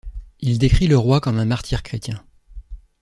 Il 0.39 0.57
décrit 0.57 0.87
le 0.87 0.97
roi 0.97 1.21
comme 1.21 1.37
un 1.37 1.45
martyr 1.45 1.83
chrétien. 1.83 2.25